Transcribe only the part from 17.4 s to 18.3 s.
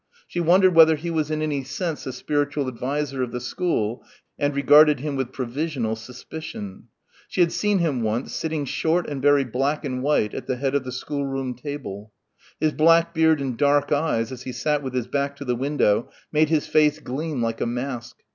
like a mask.